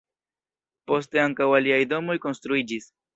[0.91, 2.89] Poste ankaŭ aliaj domoj konstruiĝis.